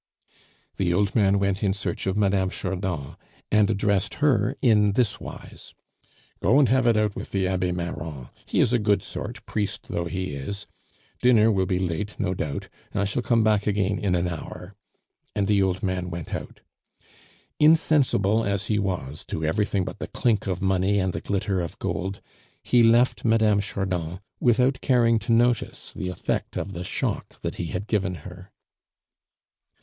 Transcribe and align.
The 0.77 0.95
old 0.95 1.13
man 1.13 1.37
went 1.37 1.61
in 1.61 1.73
search 1.73 2.07
of 2.07 2.17
Mme. 2.17 2.49
Chardon, 2.49 3.17
and 3.51 3.69
addressed 3.69 4.15
her 4.15 4.55
in 4.59 4.93
this 4.93 5.19
wise: 5.21 5.75
"Go 6.39 6.57
and 6.57 6.67
have 6.69 6.87
it 6.87 6.97
out 6.97 7.15
with 7.15 7.29
the 7.29 7.47
Abbe 7.47 7.71
Marron; 7.71 8.29
he 8.47 8.61
is 8.61 8.73
a 8.73 8.79
good 8.79 9.03
sort, 9.03 9.45
priest 9.45 9.89
though 9.89 10.05
he 10.05 10.31
is. 10.33 10.65
Dinner 11.21 11.51
will 11.51 11.67
be 11.67 11.77
late, 11.77 12.19
no 12.19 12.33
doubt. 12.33 12.67
I 12.95 13.05
shall 13.05 13.21
come 13.21 13.43
back 13.43 13.67
again 13.67 13.99
in 13.99 14.15
an 14.15 14.27
hour," 14.27 14.73
and 15.35 15.45
the 15.45 15.61
old 15.61 15.83
man 15.83 16.09
went 16.09 16.33
out. 16.33 16.61
Insensible 17.59 18.43
as 18.43 18.65
he 18.65 18.79
was 18.79 19.23
to 19.25 19.45
everything 19.45 19.85
but 19.85 19.99
the 19.99 20.07
clink 20.07 20.47
of 20.47 20.63
money 20.63 20.97
and 20.97 21.13
the 21.13 21.21
glitter 21.21 21.61
of 21.61 21.77
gold, 21.77 22.21
he 22.63 22.81
left 22.81 23.23
Mme. 23.23 23.59
Chardon 23.61 24.19
without 24.39 24.81
caring 24.81 25.19
to 25.19 25.31
notice 25.31 25.93
the 25.93 26.09
effect 26.09 26.57
of 26.57 26.73
the 26.73 26.83
shock 26.83 27.39
that 27.43 27.57
he 27.57 27.67
had 27.67 27.85
given 27.85 28.15
her. 28.25 28.49